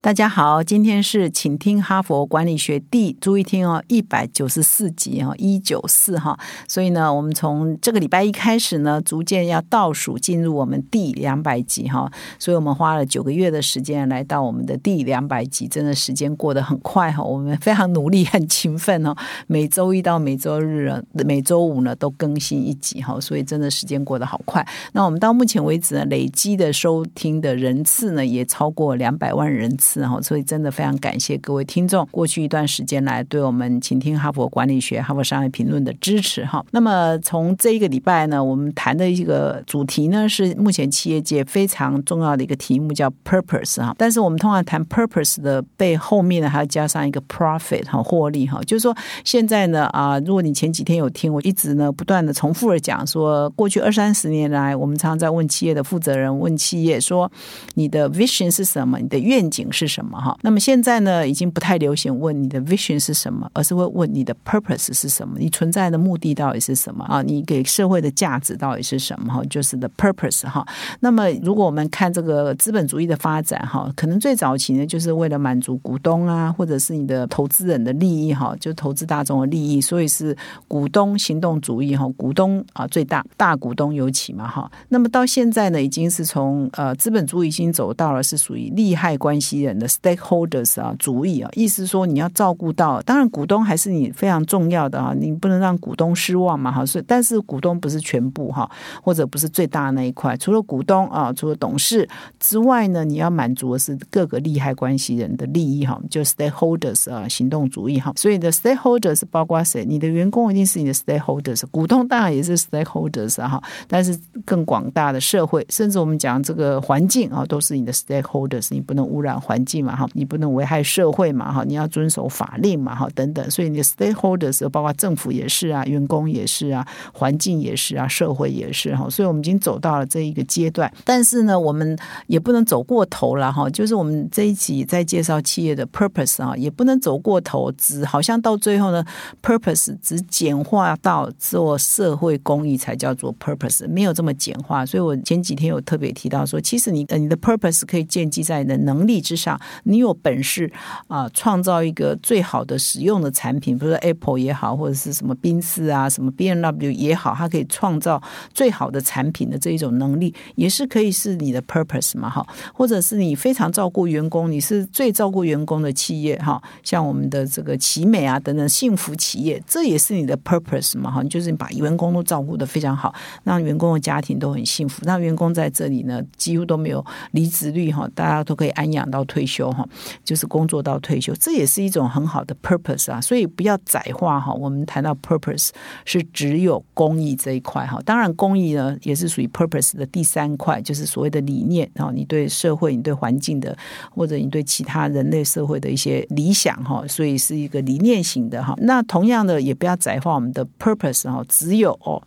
[0.00, 6.38] 大家好，今天是请听哈佛管理学第，注意听哦，一百九十四集哈，一九四哈。
[6.68, 12.08] 所以呢，我们从这个礼拜一开始呢，逐渐要倒数进入我们第两百集哈。
[12.38, 17.20] 所以我们花了九个月的时间来到我们的第两百集，真的时间过得很快哈。
[17.20, 19.12] 我们非常努力，很勤奋哦，
[19.48, 23.20] 每周一到每周日、每周五呢都更新一集哈。
[23.20, 24.64] 所以真的时间过得好快。
[24.92, 29.87] 那我们到目前为止呢，累积的收听的人次呢，也超过两百万人次。
[30.06, 36.64] 哈，所以真的非常感谢各位听众过去一段时间来对我们请听哈佛管理学、哈佛商业评论的支持哈。
[36.70, 43.94] 那么从这一个礼拜呢，我们谈的一个主题呢，是目前企业界非常重要的一个题目，叫 purpose 哈。
[43.96, 48.60] 但是我们通常谈 purpose 的背后面呢，还要加上一个 profit 哈，获利哈。
[48.64, 57.30] 就是说现在呢啊，如果你前几天有听，我一直呢不断的重复的讲说，过去二三十年来，我们常常在问企业的负责人，问企业说，
[57.74, 58.98] 你的 vision 是什么？
[58.98, 59.88] 你的愿景是？
[59.98, 60.38] 什么哈？
[60.42, 65.38] 那么现在呢，已经不太流行问你的 vision 是什么，而是会问你的 purpose 是什么？
[65.38, 67.22] 你存在的目的到底是什么啊？
[67.22, 69.32] 你给社会的价值到底是什么？
[69.32, 70.64] 哈，就是 the purpose 哈。
[71.00, 80.36] 那么如果我们看这个资本主义的发展哈，可能最早期呢，就是为了满足股东啊，或者是你的投资人的利益哈，就投资大众的利益，所以是
[80.68, 84.70] 股东行动主义哈，股东啊最大，大股东尤其嘛哈。
[84.90, 89.78] 那么到现在呢，已经是从呃资本主义已经走到了是属于利害关系人。
[89.78, 98.68] 的 stakeholders 啊，主意啊，意思说你要照顾到，当然股东还是你非常重要的啊，你不能让股东失望嘛，哈，所以但是股东不是全部哈，
[99.00, 102.08] 或者不是最大那一块，除了股东啊，除了董事
[102.40, 109.84] 之外呢，你要满足的是各个利害关系人的利益哈，就 stakeholders 啊，行动主义哈，所以的 stakeholders 包括谁？
[109.84, 119.57] 你的员工一定是你的 stakeholders，股东当然也是 stakeholders 哈，但是更广大的社会，甚至我们讲这个环境啊，都是你的 stakeholders，你不能污染环。
[119.58, 131.98] 环境嘛哈，你不能危害社会嘛哈，你要遵守法令嘛哈，等等，所以你的 stakeholders 包括政府也是啊，员工也是啊，环境也是啊，社会也是哈，所以我们已经走到了这一个阶段，但是呢，我们
[132.28, 139.04] 也不能走过头了哈，就是我们这一集在介绍企业的 purpose 啊，也不能走过头，只好像到最后呢
[139.42, 149.47] ，purpose 只简化到做社会公益才叫做 purpose，没有这么简化，所以我前几天有特别提到说，其实你你的 purpose 可以建基在你的能力之上。
[149.84, 150.68] 你有本事
[151.06, 158.20] 啊，创造一个最好的使用的产品，比如说 Apple 也好，或者是什么宾士啊，什么 B N W 也好，它可以创造
[158.52, 162.44] 最好的产品的这一种能力，也是可以是你的 purpose 嘛，哈，
[162.74, 179.70] 或者是你非常照顾员工，你是最照顾员工的企业，哈，像我们的这个奇美啊等等幸福企业，这也是你的 purpose 嘛，哈，就是你把员工都照顾的非常好，让员工的家庭都很幸福，让员工在这里呢几乎都没有离职率，哈，大家都可以安养到退退休。
[179.70, 179.86] 哈，
[180.24, 184.52] 就是工作到退休，这也是一种很好的 purpose 啊，所以不要窄化哈。
[184.52, 185.68] 我们谈到 purpose
[186.04, 192.10] 是只有公益这一块哈，当然公益呢也是属于 purpose 的第三块，就是所谓的理念哈。
[192.12, 193.76] 你对社会、你对环境的，
[194.10, 198.74] 或者你对其他人类社会的一些理想哈，所以是一个理念型的哈。
[198.78, 202.20] 那同样的，也不要窄化我们的 purpose 哈，只有哦，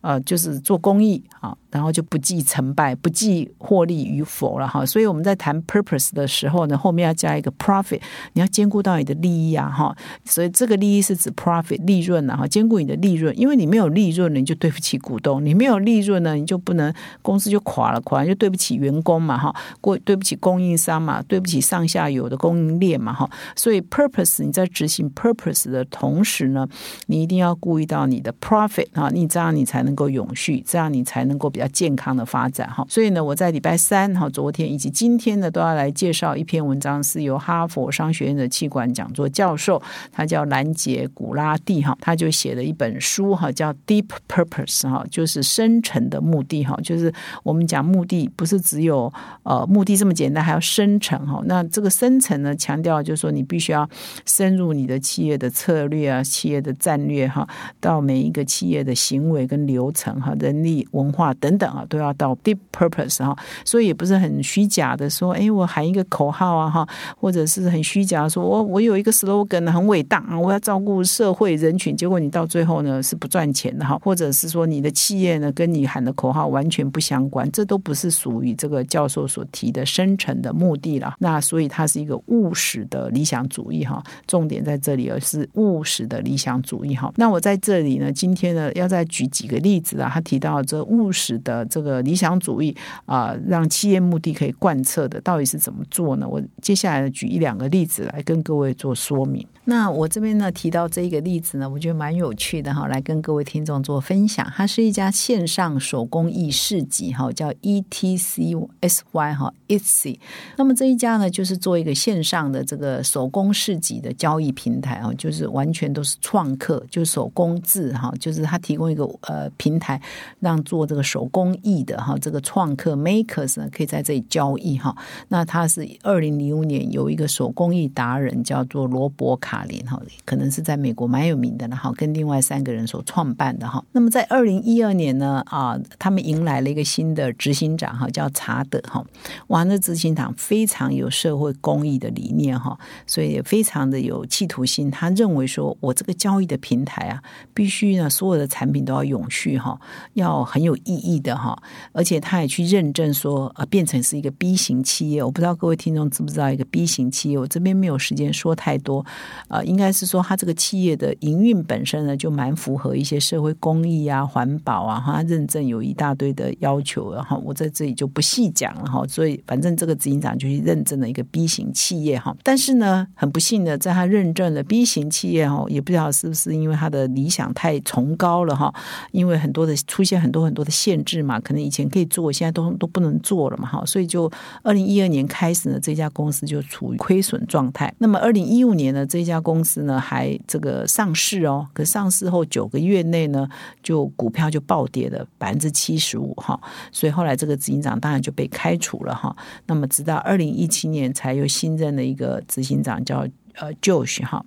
[0.00, 1.54] 呃，就是做公益啊。
[1.74, 4.86] 然后就不计成败，不计获利与否了哈。
[4.86, 8.00] 所以我们在谈 purpose 的时候呢，后面要加一个 profit，
[8.34, 9.92] 你要兼顾到你的利益啊哈。
[10.24, 23.28] 所以这个利益是指 profit 利润啊哈，兼顾你的利润，因为你没有利润呢，你就对不起股东；你没有利润呢，你就不能公司就垮了，垮了就对不起员工嘛哈，过对不起供应商嘛，对不起上下游的供应链嘛哈。
[23.56, 26.68] 所以 purpose 你在执行 purpose 的同时呢，
[27.06, 31.63] 你一定要顾虑到你的 profit 啊，你这样你才能够永续，这样你才能够比较。
[31.68, 39.80] 健康的发展哈，所以呢，我在礼拜三哈，昨天以及今天呢，都要来介绍一篇文章，是由哈佛商学院的气管讲座教授，
[40.12, 47.10] 他叫兰杰古拉蒂哈，他就写了一本书哈，叫 Deep Purpose 哈，就是深层的目的哈，就是
[47.42, 49.10] 我们讲目的不是只有
[49.44, 51.40] 呃目的这么简单，还要深层哈。
[51.46, 53.88] 那这个深层呢，强调就是说你必须要
[54.26, 57.48] 深入你的企业的策略啊，企业的战略哈，
[57.80, 61.53] 到每一个企业的行为跟流程哈，人力文化等。
[61.54, 66.86] 等等啊，都要到 deep purpose 哈，所以也不是很虚假的说，哎，我喊一个口号啊哈，
[67.20, 81.14] 或者是很虚假说，我我有一个 slogan 很伟大啊，我要照顾社会人群，结果你到最后呢是不赚钱的哈，或者是说你的企业呢跟你喊的口号完全不相关，这都不是属于这个教授所提的深层的目的了。
[81.18, 87.12] 那所以它是一个务实的理想主义哈，重点在这里，而是务实的理想主义哈。
[87.16, 92.76] 那我在这里呢，今天呢要再举几个例子啊，他提到这务实的这个理想主义
[93.06, 96.26] 啊，让企业目的可以贯彻的，到底是怎么做呢？
[96.28, 99.46] 我接下来举一两个例子来跟各位做说明。
[99.66, 104.46] 那我这边呢提到这一个例子呢，我觉得蛮有趣的哈，来跟各位听众做分享。
[104.54, 110.20] 它是一家线上手工艺市集哈，叫 E T C S Y 哈 i t s y
[110.58, 120.00] 那么这一家呢，就是做一个线上的这个手工市集的交易平台啊，就是完全都是创客，就是手工制哈，就是它提供一个呃平台，
[120.40, 124.96] 让做这个手工艺的哈，这个创客 makers 呢可以在这里交易哈。
[125.28, 129.64] 那它是二零零五年有一个手工艺达人叫做罗伯卡。
[129.64, 133.82] 林哈，可能是在美国蛮有名的了哈，跟另外三个人所创办的哈。
[133.92, 139.02] 那么在二零一二年呢啊，他们迎来了一个新的执行长哈，叫查德哈。
[139.46, 144.90] 哇，那执行长非常有社会公益的理念哈，所以也非常的有企图心。
[144.90, 147.22] 他认为说，我这个交易的平台啊，
[147.54, 149.80] 必须呢所有的产品都要永续哈，
[150.12, 151.56] 要很有意义的哈。
[151.92, 155.22] 而且他也去认证说，呃，变成是一个 B 型企业。
[155.22, 157.38] 我不知道各位听众知不知道一个 B 型企业？
[157.38, 159.04] 我这边没有时间说太多。
[159.48, 169.06] 啊，应该是说，他这个企业的营运本身呢，就蛮符合一些社会公益啊、环保啊，哈，认证有一大堆的要求，然后我在这里就不细讲了哈。
[169.06, 172.34] 所以，反正这个执行长就去认证了一个 B 型企业哈。
[172.42, 178.72] 但是呢，很不幸的，在他认证了 B 型企业哈，也不知道是不是因为他的理想太崇高了哈，
[179.12, 183.84] 因为很多的出现很多很多的限制嘛，可能以前可以做，现在都都不能做了嘛哈。
[183.84, 184.30] 所以，就
[184.62, 187.94] 二零一二年开始呢，这家公司就处于亏损状态。
[187.98, 193.48] 那么，二零一五年呢，这家公司呢还这个上市哦，可上市后九个月内呢，
[193.82, 196.58] 就股票就暴跌了百分之七十五哈，
[196.90, 199.36] 所以后来这个执行长当然就被开除了哈。
[199.66, 204.44] 那么直到二零一七年才又新任的一个执行长叫呃 Josh 哈。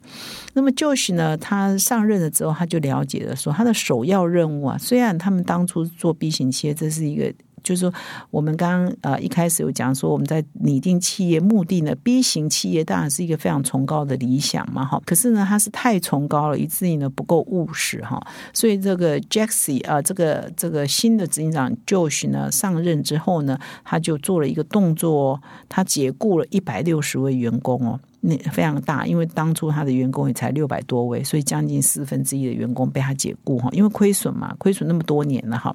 [0.54, 7.33] 那么 Josh 呢，他上任了之后，他就了解了说，他的首要任务啊，虽然他们当初做 B 型企业，这是一个。
[7.63, 7.94] 就是说，
[8.31, 15.01] 我们刚刚呃一开始有讲说，我们在拟定企业目的呢，B 型企业当然是一个非常崇高的理想嘛，哈。
[15.06, 18.25] 可是呢，它是太崇高了，以至于呢不够务实哈。
[18.53, 28.00] 所以这个 Jaxi 啊，这个这个新的执行长 Josh 呢上任之后呢，他就做了一个动作，他解雇了一百六十位员工哦。
[28.29, 35.74] 那非常大，因为当初他的员工也才六百多位，所以将近四分之一的员工被他解雇哈，因为亏损嘛，亏损那么多年了哈。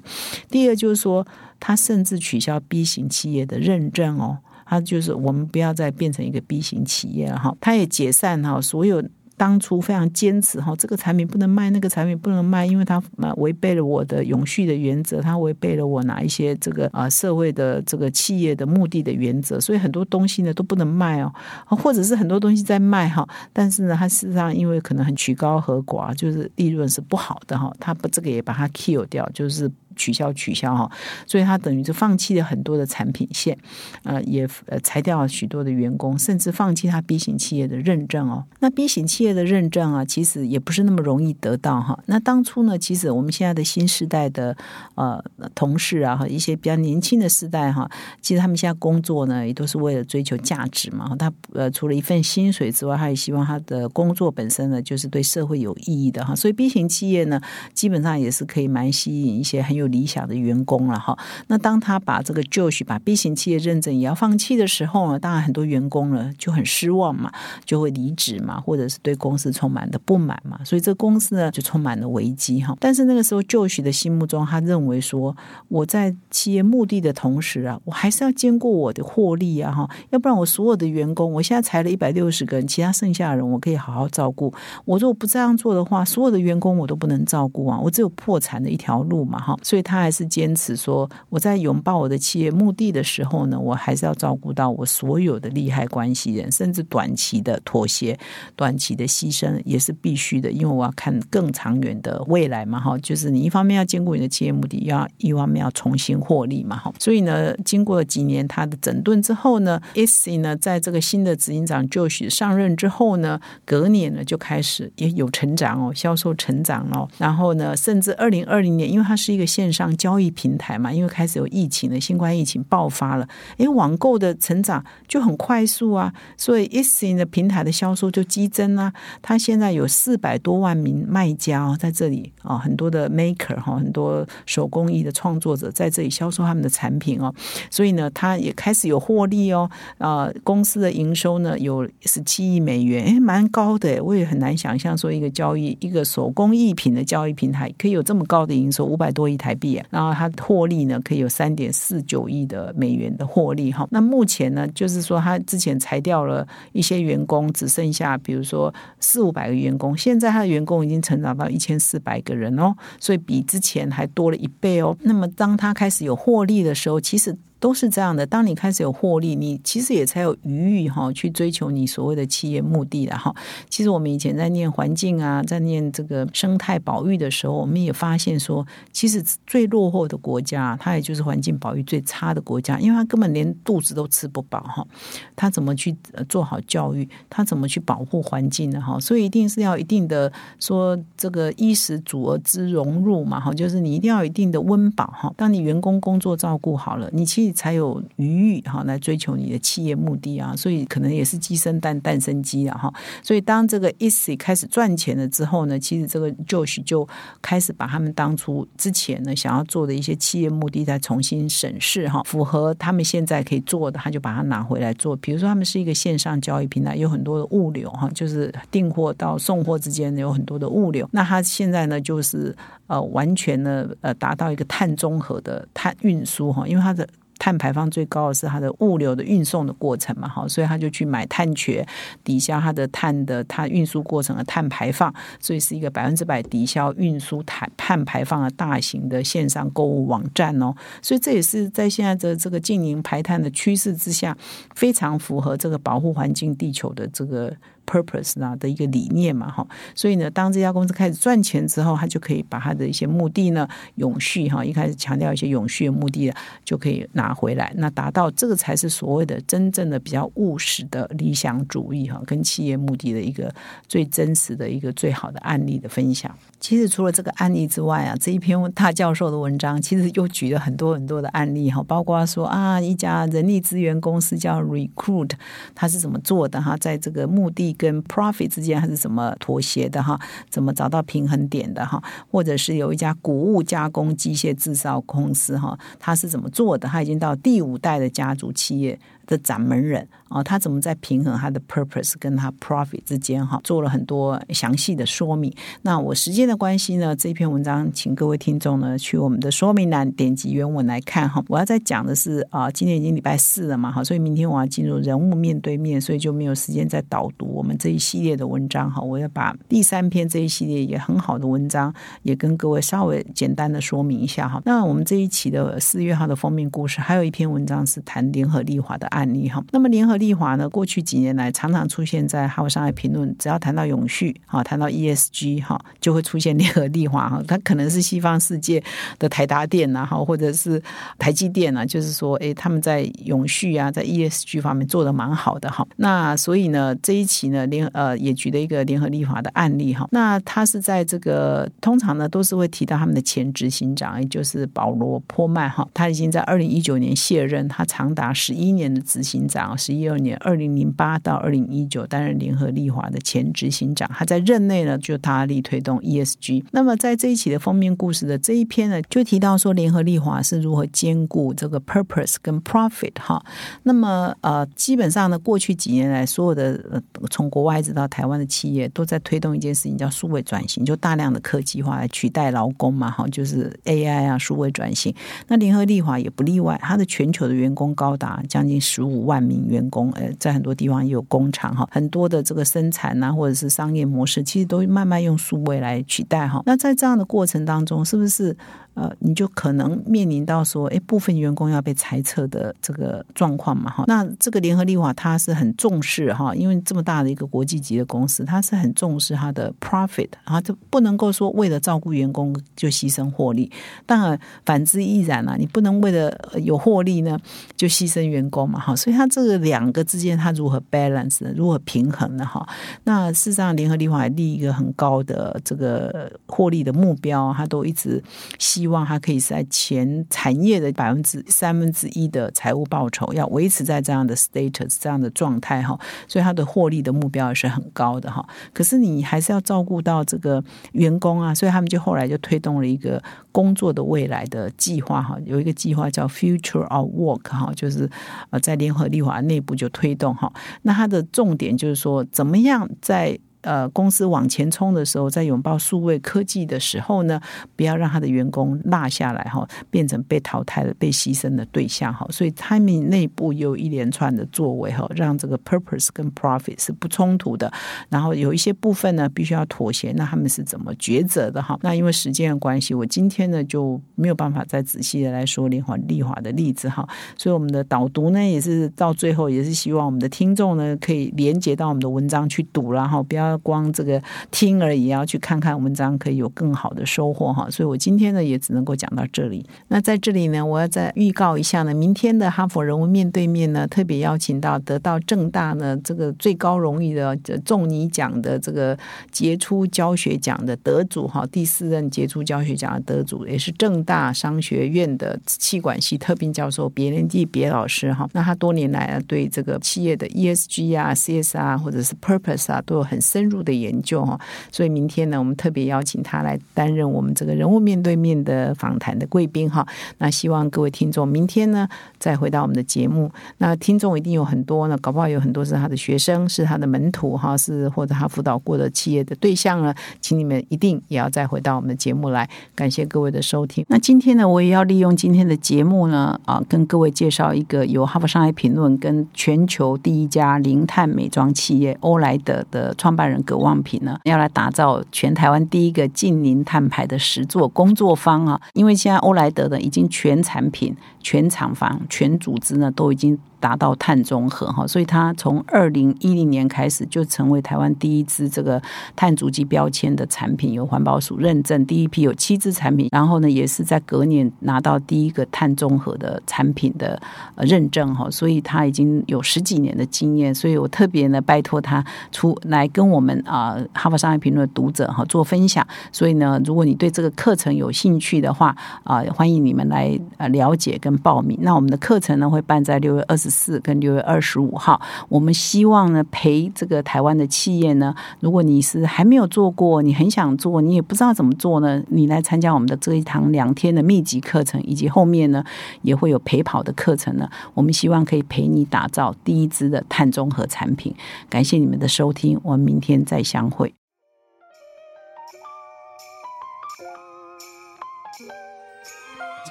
[0.49, 1.25] 第二就是说，
[1.59, 9.03] 他甚至取消 B 型企业的认证哦，他就是我们不要再变成一个 B 型企业了哈，他也解散哈所有。
[9.43, 13.03] 当初非常坚持哈，这个产品不能卖，那个产品不能卖，因为它
[13.35, 21.29] 违背了我的永续的原则，它违背了我哪一些这个啊社会的这个企业的目的的原则，所以很多东西呢都不能卖哦，
[21.67, 29.69] 或者是很多东西在卖哈，但是呢，它事实上因为可能很曲高和寡，就是利润是不好的哈，它把这个也把它 kill 掉，就是。
[29.95, 30.89] 取消取消哈，
[31.27, 33.55] 所以他等于是放弃了很多的产品线，
[34.01, 38.43] 呃，也呃裁掉了许多的员工，甚至放弃他 B 型企业的认证哦。
[38.59, 41.97] 那 B 型企业的认证啊，其实也不是那么容易得到哈。
[42.07, 44.55] 那当初呢，其实我们现在的新时代的
[44.95, 45.23] 呃
[45.55, 47.89] 同事啊，和一些比较年轻的时代哈，
[48.21, 51.15] 其实他们现在工作呢，也都是为了追求价值嘛。
[51.17, 56.35] 他呃除了一份薪水之外，他也希望他的工作本身呢，就是对社会有意义的哈。
[56.35, 57.39] 所以 B 型企业呢，
[57.73, 59.83] 基本上也是可以蛮吸引一些很有。
[59.93, 61.15] 理想的员工了哈，
[61.45, 67.31] 那当他把这个 Josh 把 B 型企业认证也要放弃的时候呢，当然很多员工呢就很失望嘛，
[67.63, 72.75] 就会离职嘛，或者是对对公司充满的不满嘛，所以这公司呢就充满了危机哈。
[72.79, 75.35] 但是那个时候就许的心目中，他认为说
[75.67, 84.53] 我在企业目的的同时啊，我还是要兼顾我的获利啊哈，要不然我所有的员工，我现在裁了一百六十个人，其他剩下的人我可以好好照顾。
[84.85, 89.55] 我如果不这样做的话，所有的员工我都不能照顾啊，我只有破产的一条路嘛哈。
[89.61, 98.17] 所以他还是坚持说，我在拥抱我的企业目的的时候呢，我还是要照顾到我所有的利害关系人，甚至短期的妥协、
[98.55, 106.93] 短期的牺牲也是必须的，因为我要看更长远的未来嘛，哈，就是你一方面要兼顾你的企业目的，要一方面要重新获利嘛，哈。
[106.99, 128.92] 所以呢，经过几年他的整顿之后呢，S 呢，在这个新的执行长 Josh 上任之后呢，隔年呢就开始也有成长哦，销售成长了，然后呢，甚至二零二零年，因为它是一个线上交易平台嘛，因为开始有疫情了，新冠疫情爆发了，诶，网购的成长就很快速啊，所以 Etsy 的平台的销售就激增啊。
[129.21, 137.33] 它现在有四百多万名卖家，在这里啊，很多的 maker 哈，很多手工艺的创作者在这里销售他们的产品哦，
[137.69, 139.69] 所以呢，它也开始有获利哦。
[139.97, 153.87] 啊，公司的营收呢有十七亿美元，诶，蛮高的，我也很难想象说一个交易一个手工艺品的交易平台可以有这么高的营收，五百多亿台币，然后它获利呢可以有三点四九亿的美元的获利哈。
[153.91, 164.95] 那目前呢，就是说它之前裁掉了一些员工，只剩下比如说四五百个员工，现在他的员工已经成长到一千四百个人哦，所以比之前还多了一倍哦。
[165.01, 167.37] 那么当他开始有获利的时候，其实。
[167.63, 168.25] 都是这样的。
[168.25, 173.33] 当你开始有获利，你其实也才有余裕哈，去追求你所谓的企业目的的哈。
[173.69, 184.85] 其实我们以前在念环境啊，在念这个生态保育的时候，我们也发现说，其实最落后的国家，它也就是环境保育最差的国家，因为它根本连肚子都吃不饱哈。
[185.33, 185.95] 它怎么去
[186.27, 187.07] 做好教育？
[187.29, 188.81] 它怎么去保护环境呢？
[188.81, 190.29] 哈，所以一定是要一定的
[190.59, 195.33] 说这个衣食足而知荣辱嘛哈，就是你一定要有一定的温饱哈。
[195.37, 197.52] 当你员工工作照顾好了，你其实。
[197.53, 202.93] 才有余裕哈来追求你的企业目的啊，所以可能也是鸡生蛋，蛋生鸡啊哈。
[203.21, 207.07] 所以当这个 Etsy 开始赚钱了之后呢，其实这个 Josh 就
[207.41, 215.15] 开始把他们当初之前呢想要做的一些企业目的再重新审视哈，符合他们现在可以做的，他就把它拿回来做。
[215.17, 221.07] 比如说他们是一个线上交易平台，有很多的物流哈，就是订货到送货之间有很多的物流。
[221.11, 222.55] 那他现在呢，就是
[222.87, 227.07] 呃完全呢呃达到一个碳中和的碳运输哈，因为它的。
[227.43, 231.85] 碳排放最高的是它的物流的运送的过程嘛，哈，所以他就去买碳权，
[232.23, 244.37] 抵消它的碳的它运输过程的碳排放，所以是一个百分之百抵消运输碳碳排放的大型的线上购物网站哦，所以这也是在现在的这个近零排碳的趋势之下，
[244.73, 247.53] 非常符合这个保护环境、地球的这个。
[247.85, 263.53] Purpose 啊的一个理念嘛哈，所以呢，当这家公司开始赚钱之后，他就可以把他的一些目的呢，永续哈，一开始强调一些永续的目的，就可以拿回来，那达到这个才是所谓的真正的比较务实的理想主义哈，跟企业目的的一个
[263.87, 266.33] 最真实的一个最好的案例的分享。
[266.59, 275.31] 其实除了这个案例之外啊，这一篇大教授的文章其实又举了很多很多的案例哈，包括说啊，一家人力资源公司叫 Recruit，
[275.75, 282.01] 它是怎么做的哈，在这个目的跟 profit 之间还是怎么妥协的哈，怎么找到平衡点的哈，
[282.31, 286.87] 或者是有一家谷物加工机械制造公司哈，它是怎么做的？
[286.87, 288.99] 它已经到第五代的家族企业。
[289.25, 295.53] 的掌门人啊，他怎么在平衡他的 purpose 跟他 profit 之间哈，做了很多详细的说明。
[295.81, 301.43] 那我时间的关系呢，这篇文章请各位听众呢去我们的说明栏点击原文来看哈。
[301.47, 309.01] 我要再讲的是啊，今天已经礼拜四了嘛哈，所以明天我要进入人物面对面，所以就没有时间再导读我们这一系列的文章哈。
[309.01, 314.61] 我要把第三篇这一系列也很好的文章也跟各位稍微简单的说明一下哈。
[314.65, 319.07] 那我们这一期的四月号的封面故事，还有一篇文章是谈联合利华的。
[319.13, 320.67] 案例哈，那么联合利华呢？
[320.67, 327.39] 过去几年来常常出现在《哈佛商业评论》，只要谈到永续哈，谈到 ESG 哈，就会出现联合利华哈。
[327.47, 328.83] 它可能是西方世界
[329.19, 330.81] 的台达电呐哈，或者是
[331.19, 335.87] 台积电啊，就是说，哎，他们在永续啊，在 ESG 方面做的蛮好的哈。
[335.97, 340.07] 那所以呢，这一期呢，联呃也举了一个联合利华的案例哈。
[340.09, 349.02] 那他是在这个通常呢都是会提到他们的前执行长，也就是保罗坡曼哈，他已经在二零一九年卸任，他长达十一年的。
[349.03, 356.63] 执行长十一二年，二零零八到二零一九担任联合利华的前执行长，他在任内呢就大力推动 ESG。
[356.71, 363.43] 那么在这一期的封面故事的这一篇呢，就提到说联合利华是如何兼顾这个 purpose 跟 profit 哈。
[363.83, 375.13] 那么呃，基本上呢，过去几年来，所有的呃从国外一直到台湾的企业都在推动一件事情，叫数位转型，就大量的科技化来取代劳工嘛，哈，就是 AI 啊，数位转型。
[375.47, 378.79] 那联合利华也不例外，它的全球的员工高达将近。
[378.83, 386.61] 十十五万名员工，呃，在很多地方也有工厂哈，很多的这个生产啊，或者是商业模式，其实都慢慢用数位来取代哈。
[386.65, 388.55] 那在这样的过程当中，是不是？
[388.95, 394.03] 呃，你就可能面临到说，哎，部分员工要被裁撤的这个状况嘛，哈。
[394.07, 403.71] 那这个联合利华它是很重视哈，因为这么大的一个国际级的公司，它是很重视它的 profit 啊，就不能够说为了照顾员工就牺牲获利。
[404.05, 406.31] 当然，反之亦然啊，你不能为了
[406.61, 407.37] 有获利呢
[407.75, 408.95] 就牺牲员工嘛，哈。
[408.95, 412.45] 所以它这个两个之间，它如何 balance，如何平衡呢？
[412.45, 412.63] 哈。
[413.05, 418.23] 那事实上，联合利华立一个很高的这个获利的目标，它都一直
[418.59, 425.97] 希希望它可以在前产业的百分之三分之一的财务报酬要维持在这样的 status 这样的状态哈。
[426.27, 428.45] 所以它的获利的目标也是很高的哈。
[428.73, 430.61] 可是你还是要照顾到这个
[430.91, 433.23] 员工啊，所以他们就后来就推动了一个
[433.53, 435.37] 工作的未来的计划哈。
[435.45, 438.09] 有一个计划叫 Future of Work 哈，就是
[438.49, 440.51] 呃在联合利华内部就推动哈。
[440.81, 447.41] 那它的重点就是说，怎么样在呃，公司往前冲的时候，在拥抱数位科技的时候呢，
[447.75, 452.27] 不要让他的员工落下来哈，变成被淘汰的、被牺牲的对象哈。
[452.29, 457.71] 所以他们内部有一连串的作为哈，让这个 purpose 跟 profit 是不冲突的。
[458.09, 460.11] 然后有一些部分呢，必须要妥协。
[460.11, 461.79] 那他们是怎么抉择的哈？
[461.81, 467.07] 那因为时间的关系，我今天呢就没有办法再仔细的来说联华利华的例子哈。
[467.37, 473.52] 所以我们的导读呢，也是到最后也是希望我们的听众呢，可以连接到我们的文章去读然后不要。
[473.57, 477.69] 光这个听而已，要去看看文章，可以有更好的收获哈。
[477.69, 479.65] 所以我今天呢，也只能够讲到这里。
[479.87, 488.97] 那在这里呢，我要再预告一下呢，明天的哈佛人文面对面呢，特别邀请到得到正大呢这个最高荣誉的仲尼奖的这个
[489.31, 498.27] 杰出教学奖的得主哈，第四任杰出教学奖的得主，也是正大商学院的气管系特聘教授别连地别老师哈。
[498.33, 503.42] 那他多年来啊，对这个企业的 ESG 啊、CSR 或者是 Purpose 啊，都有很深。
[503.43, 504.39] 深入的研究哈，
[504.71, 509.85] 所以明天呢，我们特别邀请他来担任我们这个人物面对面的访谈的贵宾哈。
[510.19, 511.85] 那希望各位听众明天呢
[512.17, 513.29] 再回到我们的节目。
[513.57, 522.49] 那听众一定有很多呢，搞不好有很多是他的学生，是他的门徒哈，是或者他辅导过的企业的对象呢，请你们一定也要再回到我们的节目来。
[522.73, 523.83] 感谢各位的收听。
[523.89, 533.32] 那今天呢，我也要利用今天的节目呢啊，跟各位介绍一个由哈佛商业评论跟全球第一家零碳美妆企业欧莱德的创办人。
[533.41, 538.61] 葛望平呢，要来打造全台湾第一个近零碳排的十座工作坊啊！
[538.73, 543.37] 因为现在欧莱德的已经全产品、全厂房、全组织呢，都已经。
[543.63, 548.81] 达到碳中和哈，所以它从二零一零年开始就成为台湾第一支这个
[549.15, 557.17] 碳足迹标签的产品，有环保署认证，第一批有七支产品，然后呢也是在隔年拿到第一个碳中和的产品的
[557.55, 562.03] 认证哈，所以他已经有十几年的经验，所以我特别呢拜托他
[562.33, 571.57] 出来跟我们啊哈佛商业评论的读者哈做分享，所以呢如果你对这个课程有兴趣的话啊，欢迎你们来呃了解跟报名。
[571.61, 573.52] 那我们的课程呢会办在六月二十。
[573.53, 585.63] 四跟六月二十五号，我们希望呢陪这个台湾的企业呢，如果你是还没有做过，你很想做，你也不知道怎么做呢，你来参加我们的这一堂两天的密集课程，以及后面呢
[586.01, 587.47] 也会有陪跑的课程呢。
[587.75, 591.13] 我们希望可以陪你打造第一支的碳中和产品。
[591.49, 593.93] 感谢你们的收听，我们明天再相会。